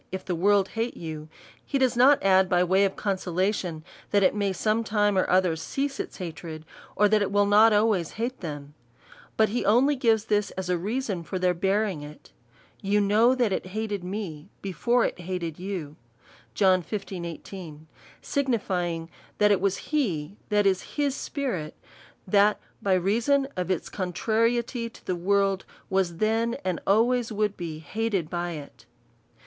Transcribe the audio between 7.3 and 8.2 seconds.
will not always